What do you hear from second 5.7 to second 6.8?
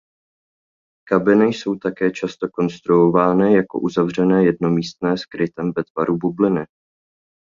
ve tvaru bubliny.